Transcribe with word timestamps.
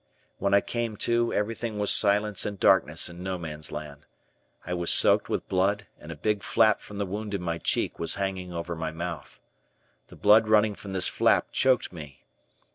When 0.39 0.55
I 0.55 0.61
came 0.61 0.97
to, 1.05 1.31
everything 1.31 1.77
was 1.77 1.91
silence 1.91 2.43
and 2.43 2.59
darkness 2.59 3.07
in 3.07 3.21
No 3.21 3.37
Man's 3.37 3.71
Land. 3.71 4.07
I 4.65 4.73
was 4.73 4.89
soaked 4.89 5.29
with 5.29 5.47
blood 5.47 5.85
and 5.99 6.11
a 6.11 6.15
big 6.15 6.41
flap 6.41 6.79
from 6.81 6.97
the 6.97 7.05
wound 7.05 7.35
in 7.35 7.41
my 7.43 7.59
cheek 7.59 7.99
was 7.99 8.15
hanging 8.15 8.51
over 8.51 8.75
my 8.75 8.89
mouth. 8.91 9.39
The 10.07 10.15
blood 10.15 10.47
running 10.47 10.73
from 10.73 10.93
this 10.93 11.07
flap 11.07 11.51
choked 11.51 11.93
me. 11.93 12.23